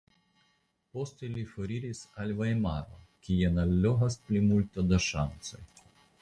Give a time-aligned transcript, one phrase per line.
[0.97, 5.63] Poste li foriris al Vajmaro kien allogas plimulto da ŝancoj.